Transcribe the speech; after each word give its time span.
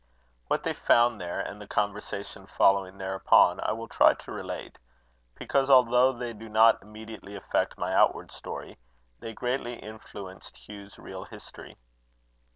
What 0.47 0.63
they 0.63 0.73
found 0.73 1.21
there, 1.21 1.39
and 1.39 1.61
the 1.61 1.67
conversation 1.67 2.47
following 2.47 2.97
thereupon, 2.97 3.59
I 3.59 3.73
will 3.73 3.87
try 3.87 4.15
to 4.15 4.31
relate, 4.31 4.79
because, 5.35 5.69
although 5.69 6.11
they 6.11 6.33
do 6.33 6.49
not 6.49 6.81
immediately 6.81 7.35
affect 7.35 7.77
my 7.77 7.93
outward 7.93 8.31
story, 8.31 8.79
they 9.19 9.33
greatly 9.33 9.75
influenced 9.75 10.67
Hugh's 10.67 10.97
real 10.97 11.25
history. 11.25 11.77